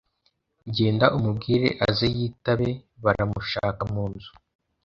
genda 0.75 1.05
umubwire 1.17 1.67
aze 1.87 2.07
yitabe 2.17 2.69
bara 3.03 3.23
mushaka 3.31 3.81
munzu 3.93 4.31